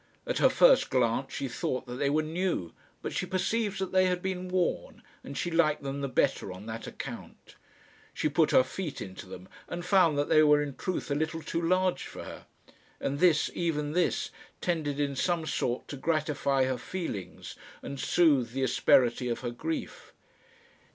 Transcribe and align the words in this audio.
At 0.25 0.39
her 0.39 0.49
first 0.49 0.89
glance 0.89 1.31
she 1.31 1.47
thought 1.47 1.85
that 1.85 1.97
they 1.97 2.09
were 2.09 2.23
new; 2.23 2.73
but 3.03 3.13
she 3.13 3.27
perceived 3.27 3.77
that 3.77 3.91
they 3.91 4.07
had 4.07 4.23
been 4.23 4.47
worn, 4.47 5.03
and 5.23 5.37
she 5.37 5.51
liked 5.51 5.83
them 5.83 6.01
the 6.01 6.07
better 6.07 6.51
on 6.51 6.65
that 6.65 6.87
account. 6.87 7.53
She 8.11 8.27
put 8.27 8.49
her 8.49 8.63
feet 8.63 8.99
into 8.99 9.27
them 9.27 9.47
and 9.69 9.85
found 9.85 10.17
that 10.17 10.27
they 10.27 10.41
were 10.41 10.59
in 10.59 10.75
truth 10.75 11.11
a 11.11 11.13
little 11.13 11.43
too 11.43 11.61
large 11.61 12.07
for 12.07 12.23
her. 12.23 12.47
And 12.99 13.19
this, 13.19 13.51
even 13.53 13.91
this, 13.91 14.31
tended 14.59 14.99
in 14.99 15.15
some 15.15 15.45
sort 15.45 15.87
to 15.89 15.97
gratify 15.97 16.63
her 16.65 16.79
feelings 16.79 17.55
and 17.83 17.99
soothe 17.99 18.53
the 18.53 18.63
asperity 18.63 19.29
of 19.29 19.41
her 19.41 19.51
grief. 19.51 20.13